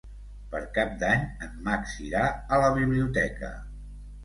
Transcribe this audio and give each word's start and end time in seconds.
Per 0.53 0.61
Cap 0.77 0.95
d'Any 1.03 1.21
en 1.49 1.61
Max 1.69 1.95
irà 2.07 2.25
a 2.57 2.61
la 2.65 2.73
biblioteca. 2.81 3.55